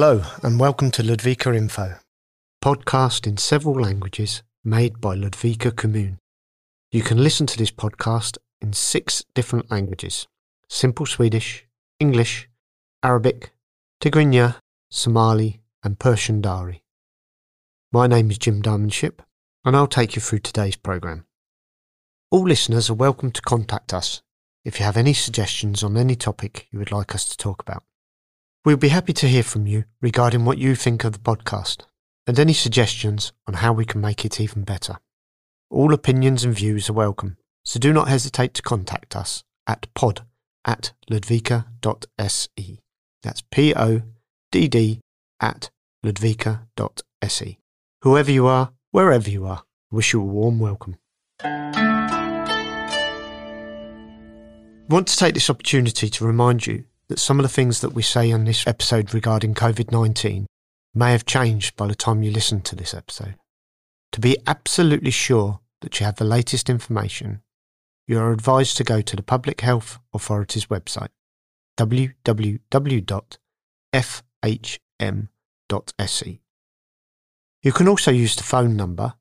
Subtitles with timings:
[0.00, 1.96] Hello, and welcome to Ludvika Info,
[2.62, 6.18] podcast in several languages made by Ludvika Kommun.
[6.92, 10.28] You can listen to this podcast in six different languages
[10.68, 11.66] Simple Swedish,
[11.98, 12.48] English,
[13.02, 13.50] Arabic,
[14.00, 16.84] Tigrinya, Somali, and Persian Dari.
[17.90, 19.20] My name is Jim Diamond-Shipp,
[19.64, 21.24] and I'll take you through today's programme.
[22.30, 24.22] All listeners are welcome to contact us
[24.64, 27.82] if you have any suggestions on any topic you would like us to talk about.
[28.68, 31.84] We'll be happy to hear from you regarding what you think of the podcast
[32.26, 34.98] and any suggestions on how we can make it even better.
[35.70, 40.20] All opinions and views are welcome, so do not hesitate to contact us at podd
[40.66, 42.80] at ludvika.se.
[43.22, 44.02] That's P O
[44.52, 45.00] D D
[45.40, 45.70] at
[46.04, 47.58] ludvika.se.
[48.02, 50.98] Whoever you are, wherever you are, wish you a warm welcome.
[51.40, 51.72] I
[54.90, 58.02] want to take this opportunity to remind you that some of the things that we
[58.02, 60.46] say on this episode regarding COVID 19
[60.94, 63.36] may have changed by the time you listen to this episode.
[64.12, 67.42] To be absolutely sure that you have the latest information,
[68.06, 71.10] you are advised to go to the Public Health Authority's website,
[71.76, 72.20] www.fhm.se.
[77.62, 79.14] You can also use the phone number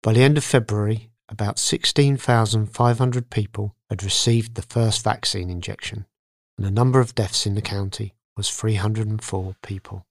[0.02, 6.06] By the end of February, about 16,500 people had received the first vaccine injection,
[6.56, 10.06] and the number of deaths in the county was 304 people.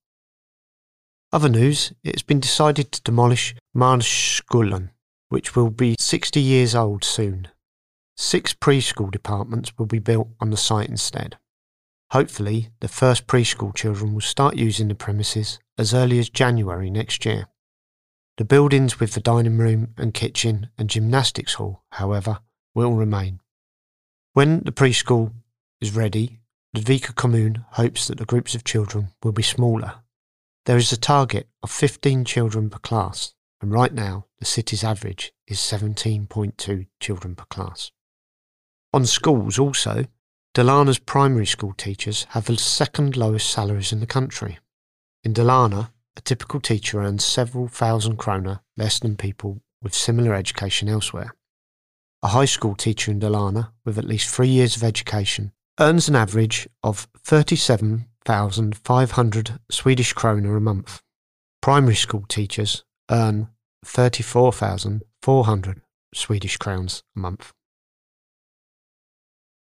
[1.31, 4.89] Other news, it has been decided to demolish Marnskolan
[5.29, 7.47] which will be 60 years old soon.
[8.17, 11.37] Six preschool departments will be built on the site instead.
[12.11, 17.23] Hopefully, the first preschool children will start using the premises as early as January next
[17.25, 17.47] year.
[18.37, 22.39] The buildings with the dining room and kitchen and gymnastics hall, however,
[22.73, 23.39] will remain.
[24.33, 25.33] When the preschool
[25.79, 26.39] is ready,
[26.75, 29.95] Ludvika Kommun hopes that the groups of children will be smaller.
[30.65, 35.31] There is a target of 15 children per class and right now the city's average
[35.47, 37.91] is 17.2 children per class.
[38.93, 40.05] On schools also,
[40.55, 44.57] Dalarna's primary school teachers have the second lowest salaries in the country.
[45.23, 50.89] In Dalarna, a typical teacher earns several thousand kroner less than people with similar education
[50.89, 51.35] elsewhere.
[52.23, 56.15] A high school teacher in Dalarna with at least three years of education earns an
[56.15, 61.01] average of 37,500 Swedish kroner a month.
[61.61, 63.49] Primary school teachers earn
[63.85, 65.81] 34,400
[66.13, 67.53] Swedish crowns a month.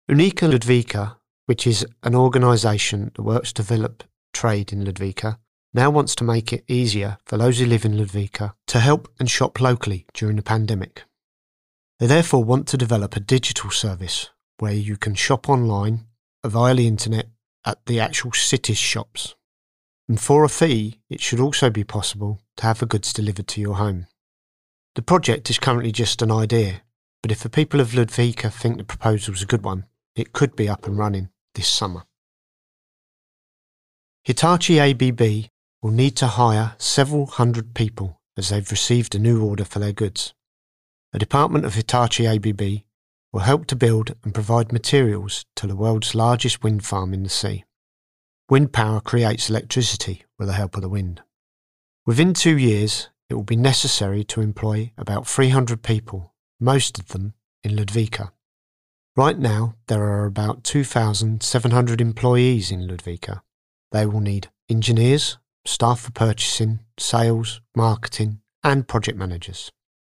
[0.09, 4.03] Unika Ludvika, which is an organisation that works to develop
[4.33, 5.37] trade in Ludvika,
[5.73, 9.29] now wants to make it easier for those who live in Ludvika to help and
[9.29, 11.03] shop locally during the pandemic.
[11.99, 16.05] They therefore want to develop a digital service where you can shop online
[16.45, 17.27] via the internet
[17.65, 19.35] at the actual city's shops.
[20.07, 23.61] And for a fee, it should also be possible to have the goods delivered to
[23.61, 24.07] your home.
[24.95, 26.81] The project is currently just an idea,
[27.21, 29.85] but if the people of Ludvika think the proposal is a good one,
[30.15, 32.03] it could be up and running this summer.
[34.23, 35.49] Hitachi ABB
[35.81, 39.93] will need to hire several hundred people as they've received a new order for their
[39.93, 40.33] goods.
[41.13, 42.83] A department of Hitachi ABB
[43.31, 47.29] will help to build and provide materials to the world's largest wind farm in the
[47.29, 47.63] sea.
[48.49, 51.21] Wind power creates electricity with the help of the wind.
[52.07, 57.33] Within two years, it will be necessary to employ about 300 people, most of them
[57.63, 58.31] in Ludvika.
[59.17, 63.41] Right now, there are about 2,700 employees in Ludvika.
[63.91, 69.69] They will need engineers, staff for purchasing, sales, marketing, and project managers.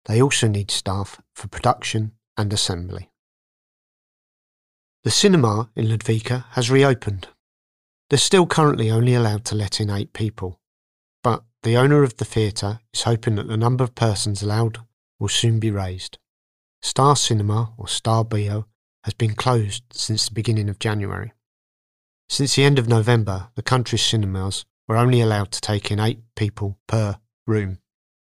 [0.06, 3.12] They also need staff for production and assembly.
[5.05, 7.29] The cinema in Ludvika has reopened
[8.11, 10.61] they're still currently only allowed to let in eight people,
[11.25, 14.79] but the owner of the theatre is hoping that the number of persons allowed
[15.19, 16.19] will soon be raised.
[16.82, 18.67] Star Cinema, or Star Bio,
[19.05, 21.32] has been closed since the beginning of January.
[22.29, 26.21] Since the end of November, the country's cinemas were only allowed to take in eight
[26.37, 27.17] people per
[27.47, 27.79] room,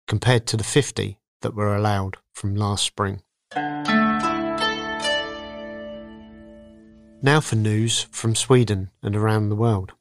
[0.06, 3.23] compared to the 50 that were allowed from last spring.
[7.23, 9.93] Now for news from Sweden and around the world.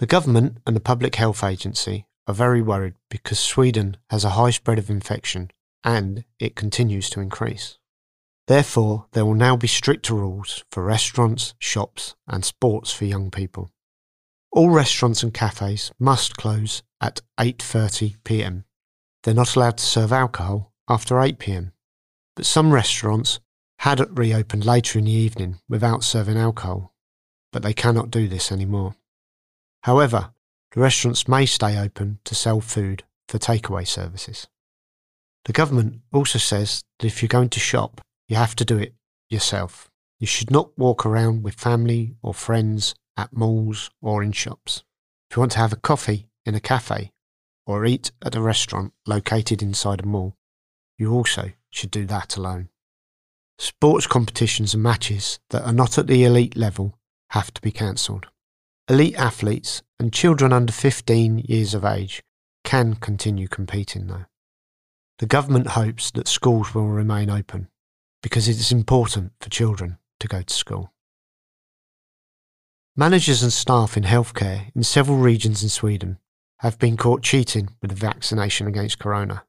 [0.00, 4.48] The government and the Public Health Agency are very worried because Sweden has a high
[4.48, 5.50] spread of infection
[5.84, 7.76] and it continues to increase.
[8.46, 13.72] Therefore, there will now be stricter rules for restaurants, shops, and sports for young people.
[14.50, 18.64] All restaurants and cafes must close at 8:30 p.m.
[19.22, 21.72] They're not allowed to serve alcohol after 8 p.m.
[22.36, 23.38] But some restaurants
[23.80, 26.94] had reopened later in the evening without serving alcohol,
[27.52, 28.94] but they cannot do this anymore.
[29.82, 30.32] However,
[30.72, 34.46] the restaurants may stay open to sell food for takeaway services.
[35.44, 38.94] The government also says that if you're going to shop, you have to do it
[39.28, 39.90] yourself.
[40.18, 44.82] You should not walk around with family or friends at malls or in shops.
[45.30, 47.12] If you want to have a coffee in a cafe
[47.66, 50.36] or eat at a restaurant located inside a mall,
[50.98, 52.68] you also should do that alone.
[53.58, 56.98] Sports competitions and matches that are not at the elite level
[57.30, 58.26] have to be cancelled.
[58.88, 62.22] Elite athletes and children under 15 years of age
[62.64, 64.26] can continue competing though.
[65.18, 67.68] The government hopes that schools will remain open
[68.22, 70.92] because it is important for children to go to school.
[72.96, 76.18] Managers and staff in healthcare in several regions in Sweden
[76.58, 79.44] have been caught cheating with the vaccination against corona.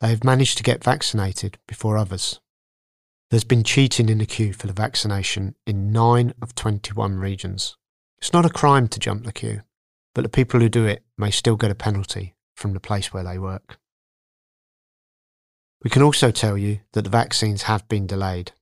[0.00, 2.40] They have managed to get vaccinated before others.
[3.30, 7.76] There's been cheating in the queue for the vaccination in 9 of 21 regions.
[8.18, 9.62] It's not a crime to jump the queue,
[10.14, 13.24] but the people who do it may still get a penalty from the place where
[13.24, 13.78] they work.
[15.82, 18.52] We can also tell you that the vaccines have been delayed.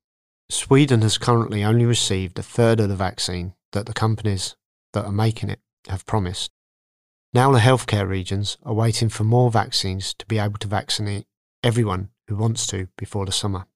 [0.51, 4.57] Sweden has currently only received a third of the vaccine that the companies
[4.93, 6.51] that are making it have promised.
[7.33, 11.27] Now the healthcare regions are waiting for more vaccines to be able to vaccinate
[11.63, 13.67] everyone who wants to before the summer.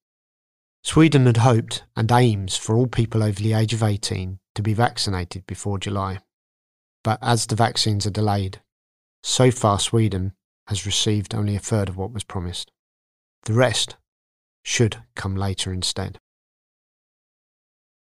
[0.83, 4.73] Sweden had hoped and aims for all people over the age of 18 to be
[4.73, 6.19] vaccinated before July.
[7.03, 8.61] But as the vaccines are delayed,
[9.21, 10.33] so far Sweden
[10.67, 12.71] has received only a third of what was promised.
[13.43, 13.97] The rest
[14.63, 16.19] should come later instead.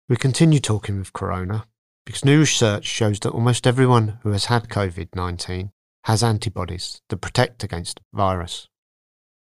[0.08, 1.66] We continue talking with Corona
[2.04, 5.70] because new research shows that almost everyone who has had COVID 19
[6.04, 8.68] has antibodies that protect against the virus.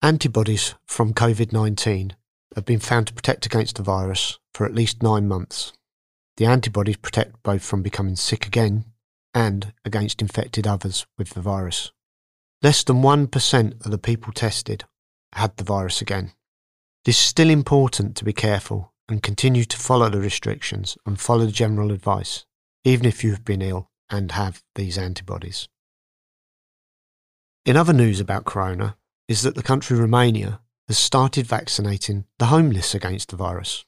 [0.03, 2.15] Antibodies from COVID 19
[2.59, 5.73] have been found to protect against the virus for at least nine months.
[6.37, 8.85] The antibodies protect both from becoming sick again
[9.33, 11.93] and against infected others with the virus.
[12.61, 14.85] Less than 1% of the people tested
[15.35, 16.33] had the virus again.
[17.05, 21.47] It is still important to be careful and continue to follow the restrictions and follow
[21.47, 22.45] the general advice,
[22.85, 25.69] even if you have been ill and have these antibodies.
[27.65, 28.97] In other news about corona
[29.29, 33.85] is that the country Romania has started vaccinating the homeless against the virus.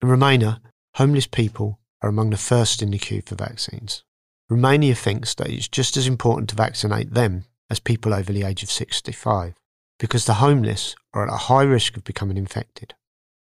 [0.00, 0.60] In Romania,
[0.94, 4.04] homeless people are among the first in the queue for vaccines.
[4.48, 8.62] Romania thinks that it's just as important to vaccinate them as people over the age
[8.62, 9.54] of 65
[9.98, 12.94] because the homeless are at a high risk of becoming infected.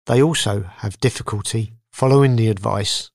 [0.06, 3.10] They also have difficulty following the advice.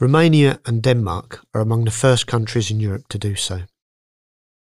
[0.00, 3.62] Romania and Denmark are among the first countries in Europe to do so.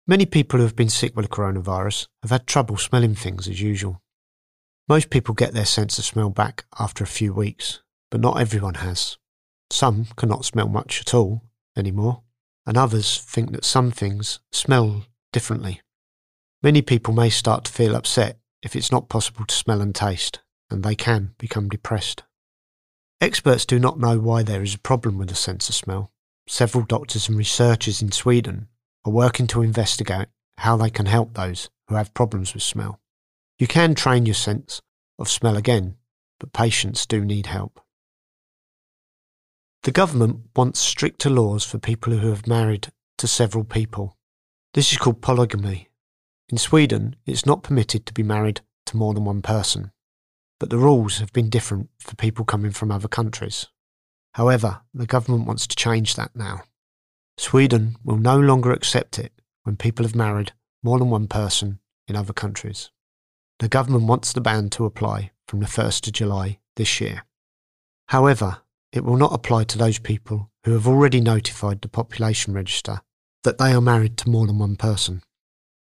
[0.06, 3.62] Many people who have been sick with the coronavirus have had trouble smelling things as
[3.62, 4.02] usual.
[4.88, 8.76] Most people get their sense of smell back after a few weeks, but not everyone
[8.76, 9.18] has.
[9.70, 11.42] Some cannot smell much at all
[11.78, 12.24] anymore,
[12.66, 15.82] and others think that some things smell differently.
[16.62, 20.40] Many people may start to feel upset if it's not possible to smell and taste,
[20.70, 22.24] and they can become depressed.
[23.22, 26.12] Experts do not know why there is a problem with the sense of smell.
[26.48, 28.68] Several doctors and researchers in Sweden
[29.06, 33.00] are working to investigate how they can help those who have problems with smell.
[33.58, 34.82] You can train your sense
[35.20, 35.96] of smell again,
[36.40, 37.80] but patients do need help.
[39.84, 44.18] The government wants stricter laws for people who have married to several people.
[44.74, 45.90] This is called polygamy
[46.54, 49.92] in Sweden, it's not permitted to be married to more than one person,
[50.60, 53.66] but the rules have been different for people coming from other countries.
[54.36, 56.62] However, the government wants to change that now.
[57.40, 59.32] Sweden will no longer accept it
[59.64, 60.52] when people have married
[60.84, 62.92] more than one person in other countries.
[63.64, 67.24] The government wants the ban to apply from the 1st of July this year.
[68.08, 68.58] However,
[68.92, 73.00] it will not apply to those people who have already notified the population register
[73.44, 75.24] that they are married to more than one person.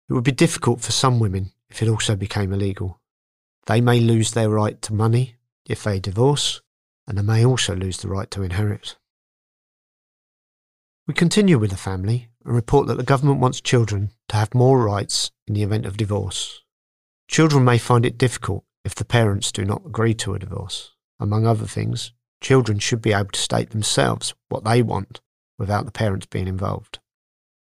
[0.07, 3.01] It would be difficult for some women if it also became illegal.
[3.65, 6.61] They may lose their right to money if they divorce,
[7.07, 8.95] and they may also lose the right to inherit.
[11.07, 14.85] We continue with the family and report that the government wants children to have more
[14.85, 16.60] rights in the event of divorce.
[17.31, 20.91] Children may find it difficult if the parents do not agree to a divorce.
[21.17, 22.11] Among other things,
[22.41, 25.21] children should be able to state themselves what they want
[25.57, 26.99] without the parents being involved.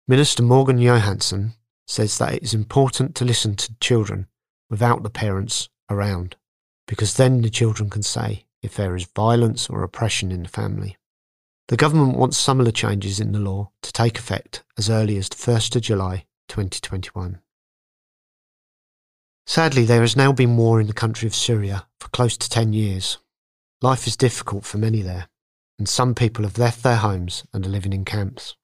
[0.08, 1.54] Minister Morgan Johansson
[1.86, 4.26] says that it is important to listen to children
[4.68, 6.38] without the parents around,
[6.88, 10.98] because then the children can say if there is violence or oppression in the family.
[11.68, 15.36] The government wants similar changes in the law to take effect as early as the
[15.36, 17.42] 1st of July 2021.
[19.46, 22.74] Sadly, there has now been war in the country of Syria for close to 10
[22.74, 23.18] years.
[23.82, 25.28] Life is difficult for many there,
[25.78, 28.56] and some people have left their homes and are living in camps.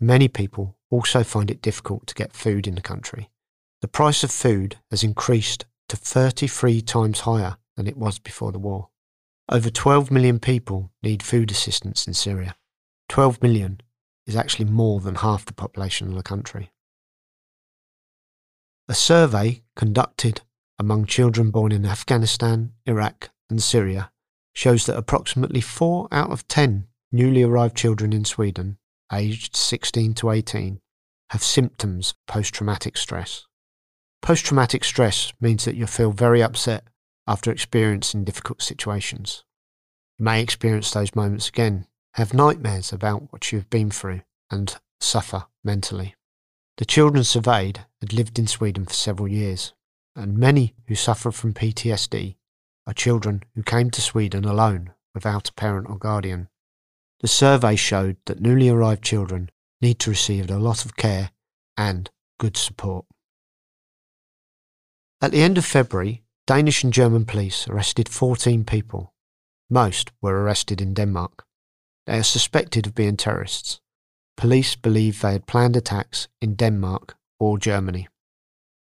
[0.00, 3.30] Many people also find it difficult to get food in the country.
[3.82, 8.58] The price of food has increased to 33 times higher than it was before the
[8.58, 8.88] war.
[9.48, 12.56] Over 12 million people need food assistance in Syria.
[13.10, 13.80] 12 million
[14.26, 16.71] is actually more than half the population of the country.
[18.92, 20.42] A survey conducted
[20.78, 24.12] among children born in Afghanistan, Iraq, and Syria
[24.52, 28.76] shows that approximately 4 out of 10 newly arrived children in Sweden,
[29.10, 30.82] aged 16 to 18,
[31.30, 33.46] have symptoms of post traumatic stress.
[34.20, 36.84] Post traumatic stress means that you feel very upset
[37.26, 39.42] after experiencing difficult situations.
[40.18, 44.20] You may experience those moments again, have nightmares about what you have been through,
[44.50, 46.14] and suffer mentally.
[46.78, 49.74] The children surveyed had lived in Sweden for several years,
[50.16, 52.36] and many who suffer from PTSD
[52.86, 56.48] are children who came to Sweden alone without a parent or guardian.
[57.20, 59.50] The survey showed that newly arrived children
[59.80, 61.30] need to receive a lot of care
[61.76, 63.04] and good support.
[65.20, 69.14] At the end of February, Danish and German police arrested 14 people.
[69.70, 71.44] Most were arrested in Denmark.
[72.06, 73.80] They are suspected of being terrorists.
[74.36, 78.08] Police believe they had planned attacks in Denmark or Germany.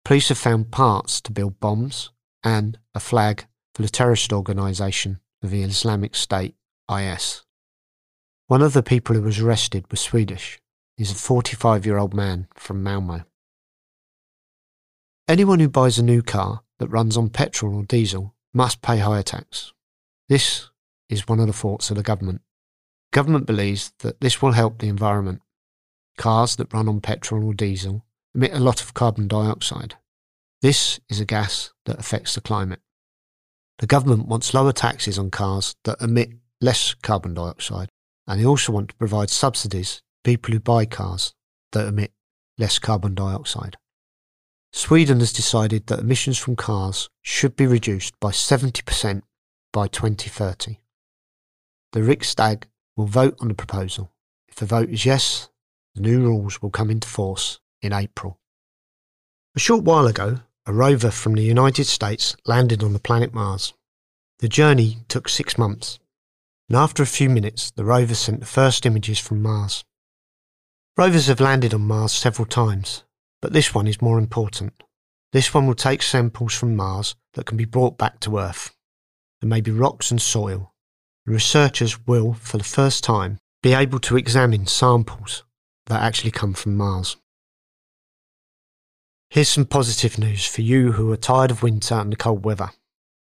[0.04, 2.11] Police have found parts to build bombs
[2.42, 6.54] and a flag for the terrorist organisation of the Islamic State,
[6.90, 7.42] IS.
[8.46, 10.61] One of the people who was arrested was Swedish.
[10.96, 13.25] He's a 45 year old man from Malmo.
[15.28, 19.22] Anyone who buys a new car that runs on petrol or diesel must pay higher
[19.22, 19.72] tax.
[20.28, 20.68] This
[21.08, 22.42] is one of the thoughts of the government.
[23.12, 25.42] Government believes that this will help the environment.
[26.16, 28.04] Cars that run on petrol or diesel
[28.35, 29.97] emit a lot of carbon dioxide.
[30.62, 32.81] This is a gas that affects the climate.
[33.78, 37.90] The government wants lower taxes on cars that emit less carbon dioxide,
[38.26, 41.35] and they also want to provide subsidies to people who buy cars
[41.73, 42.12] that emit
[42.57, 43.76] less carbon dioxide.
[44.73, 49.23] Sweden has decided that emissions from cars should be reduced by 70%
[49.71, 50.78] by 2030.
[51.92, 52.64] The Riksdag
[52.96, 54.12] will vote on the proposal.
[54.49, 55.49] If the vote is yes,
[55.94, 58.38] the new rules will come into force in April.
[59.54, 63.75] A short while ago, a rover from the United States landed on the planet Mars.
[64.38, 65.99] The journey took six months,
[66.68, 69.84] and after a few minutes, the rover sent the first images from Mars.
[70.96, 73.04] Rovers have landed on Mars several times,
[73.40, 74.82] but this one is more important.
[75.32, 78.75] This one will take samples from Mars that can be brought back to Earth.
[79.40, 80.71] There may be rocks and soil.
[81.24, 85.44] Researchers will, for the first time, be able to examine samples
[85.86, 87.16] that actually come from Mars.
[89.30, 92.70] Here's some positive news for you who are tired of winter and the cold weather.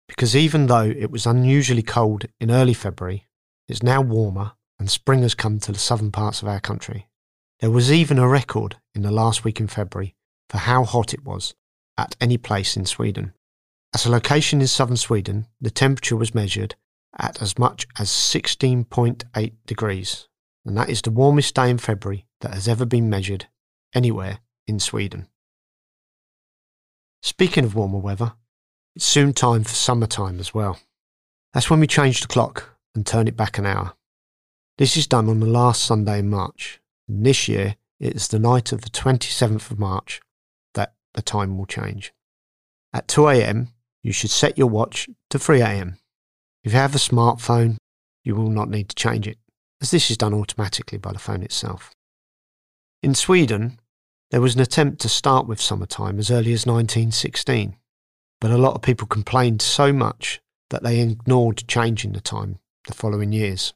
[0.08, 3.28] Because even though it was unusually cold in early February,
[3.68, 7.08] it's now warmer and spring has come to the southern parts of our country.
[7.60, 10.16] There was even a record in the last week in February
[10.50, 11.54] for how hot it was
[11.98, 13.34] at any place in Sweden.
[13.94, 16.76] At a location in southern Sweden, the temperature was measured
[17.18, 20.28] at as much as 16.8 degrees,
[20.66, 23.48] and that is the warmest day in February that has ever been measured
[23.94, 25.28] anywhere in Sweden.
[27.22, 28.34] Speaking of warmer weather,
[28.96, 30.80] it's soon time for summertime as well.
[31.54, 33.94] That's when we change the clock and turn it back an hour.
[34.78, 38.40] This is done on the last Sunday in March, and this year, it is the
[38.40, 40.22] night of the 27th of March
[40.74, 42.14] that the time will change.
[42.94, 43.70] At 2 a.m.,
[44.02, 45.98] you should set your watch to 3 a.m.
[46.64, 47.78] If you have a smartphone,
[48.24, 49.38] you will not need to change it,
[49.82, 51.92] as this is done automatically by the phone itself.
[53.02, 53.80] In Sweden,
[54.32, 57.78] there was an attempt to start with summertime as early as 1916,
[58.42, 62.94] but a lot of people complained so much that they ignored changing the time the
[62.94, 63.74] following years.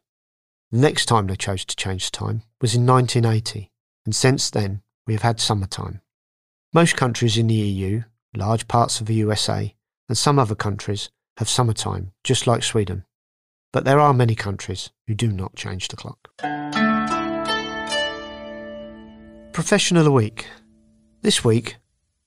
[0.71, 3.71] The next time they chose to change the time was in 1980,
[4.05, 6.01] and since then we have had summertime.
[6.73, 8.03] Most countries in the EU,
[8.35, 9.73] large parts of the USA,
[10.09, 13.05] and some other countries have summertime, just like Sweden.
[13.71, 16.29] But there are many countries who do not change the clock.
[19.53, 20.47] Profession of the Week.
[21.21, 21.77] This week,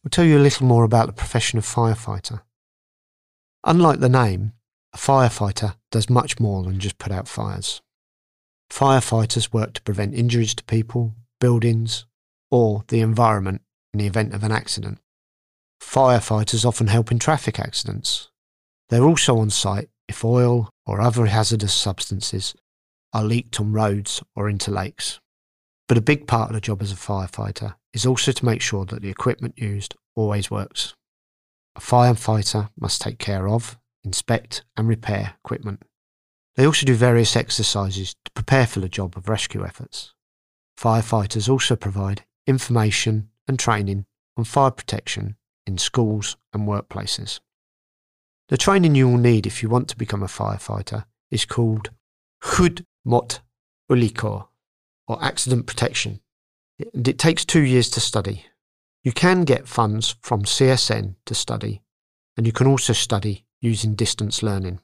[0.03, 2.43] we'll tell you a little more about the profession of firefighter.
[3.65, 4.53] Unlike the name,
[4.93, 7.83] a firefighter does much more than just put out fires.
[8.71, 12.07] Firefighters work to prevent injuries to people, buildings,
[12.51, 14.99] or the environment in the event of an accident.
[15.81, 18.31] Firefighters often help in traffic accidents.
[18.89, 22.55] They're also on site if oil or other hazardous substances
[23.13, 25.21] are leaked on roads or into lakes.
[25.89, 28.85] But a big part of the job as a firefighter is also to make sure
[28.87, 30.95] that the equipment used always works.
[31.77, 35.83] A firefighter must take care of, inspect, and repair equipment.
[36.57, 40.15] They also do various exercises to prepare for the job of rescue efforts.
[40.79, 47.41] Firefighters also provide information and training on fire protection in schools and workplaces.
[48.49, 51.91] The training you will need if you want to become a firefighter is called
[52.41, 53.41] Skydd mot
[53.91, 54.47] olyckor
[55.09, 56.21] or accident protection.
[56.95, 58.47] And it takes two years to study.
[59.03, 61.83] You can get funds from CSN to study,
[62.37, 64.79] and you can also study using distance learning.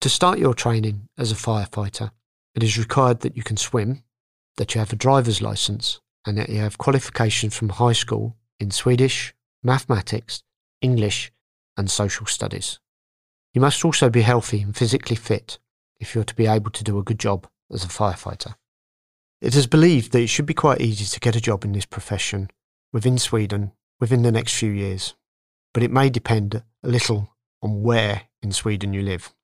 [0.00, 2.10] To start your training as a firefighter,
[2.56, 4.02] it is required that you can swim,
[4.56, 8.72] that you have a driver's license, and that you have qualifications from high school in
[8.72, 10.42] Swedish, mathematics,
[10.80, 11.30] English,
[11.76, 12.80] and social studies.
[13.54, 15.58] You must also be healthy and physically fit
[16.00, 18.54] if you're to be able to do a good job as a firefighter.
[19.40, 21.86] It is believed that it should be quite easy to get a job in this
[21.86, 22.50] profession
[22.92, 25.14] within Sweden within the next few years,
[25.74, 29.34] but it may depend a little on where in Sweden you live.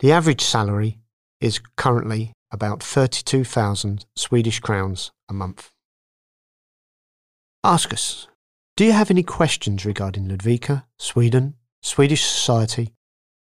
[0.00, 0.98] The average salary
[1.40, 5.70] is currently about 32,000 Swedish crowns a month.
[7.64, 8.28] Ask us,
[8.76, 12.94] do you have any questions regarding Ludvika, Sweden, Swedish society,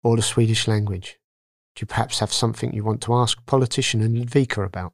[0.02, 1.18] or the Swedish language?
[1.74, 4.92] Do you perhaps have something you want to ask politician in Ludvika about?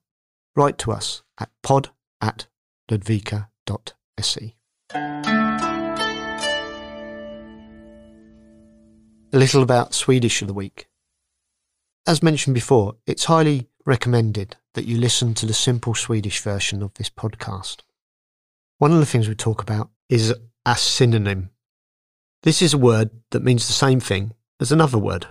[0.59, 1.89] write to us at podd
[2.21, 2.49] at
[2.91, 4.57] ludvika.se.
[9.31, 10.89] A little about Swedish of the week.
[12.07, 16.93] As mentioned before, it's highly recommended that you listen to the simple Swedish version of
[16.95, 17.83] this podcast.
[18.79, 20.35] One of the things we talk about is
[20.67, 21.51] a synonym.
[22.43, 25.27] This is a word that means the same thing as another word.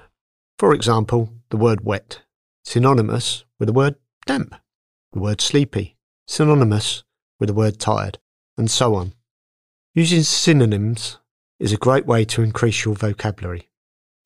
[0.58, 2.22] For example, the word wet,
[2.64, 4.56] synonymous with the word damp
[5.18, 7.04] the word sleepy, synonymous
[7.40, 8.20] with the word tired,
[8.58, 9.14] and so on.
[9.94, 11.20] Using synonyms
[11.60, 13.70] is a great way to increase your vocabulary.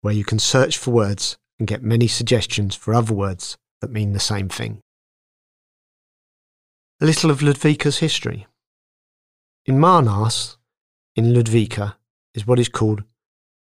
[0.00, 4.12] where you can search for words and get many suggestions for other words that mean
[4.12, 4.78] the same thing.
[7.00, 8.46] A little of Ludvika's history.
[9.66, 10.56] In Marnäs,
[11.16, 11.96] in Ludvika,
[12.34, 13.02] is what is called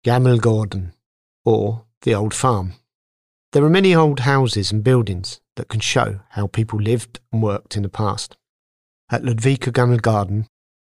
[0.05, 0.93] Gammelgården,
[1.43, 2.73] or the Old Farm.
[3.51, 7.75] There are many old houses and buildings that can show how people lived and worked
[7.75, 8.37] in the past.
[9.09, 10.45] At Ludvika Gammelgården,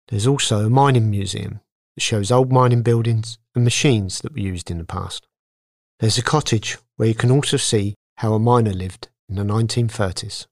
[0.09, 1.61] there's also a mining museum
[1.95, 5.25] that shows old mining buildings and machines that were used in the past.
[6.01, 10.47] There's a cottage where you can also see how a miner lived in the 1930s.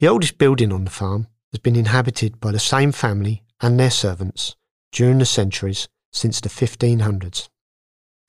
[0.00, 3.90] The oldest building on the farm has been inhabited by the same family and their
[3.90, 4.54] servants
[4.92, 7.48] during the centuries since the 1500s.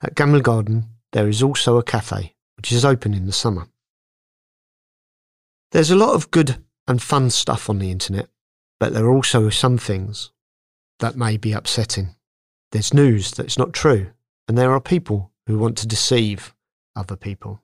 [0.02, 3.68] At Gammelgården, there is also a cafe, which is open in the summer.
[5.70, 6.56] There's a lot of good
[6.88, 8.28] and fun stuff on the internet,
[8.80, 10.32] but there are also some things
[10.98, 12.16] that may be upsetting.
[12.72, 14.10] There's news that's not true,
[14.48, 16.52] and there are people who want to deceive
[16.96, 17.62] other people.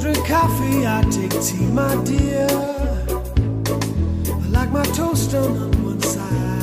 [0.00, 2.48] Drink coffee, I take tea, my dear.
[4.26, 6.61] I like my toast on one side.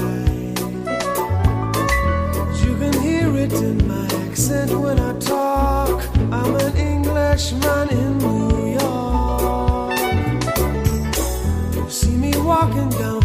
[3.32, 6.04] Hear it in my accent when I talk.
[6.32, 10.00] I'm an Englishman in New York.
[11.76, 13.19] You see me walking down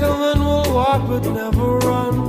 [0.00, 2.28] Jacqueline will walk but never run.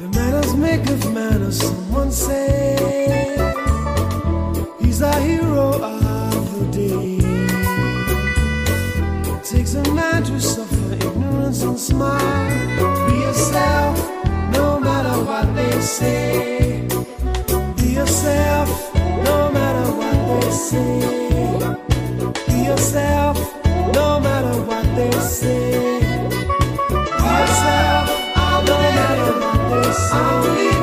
[0.00, 3.38] The manners make of manners, someone said.
[4.80, 7.18] He's our hero of the day.
[9.30, 13.06] It takes a man to suffer ignorance and smile.
[13.06, 13.96] Be yourself,
[14.54, 16.88] no matter what they say.
[17.76, 18.92] Be yourself,
[19.24, 20.98] no matter what they say.
[22.48, 23.35] Be yourself.
[30.16, 30.75] sol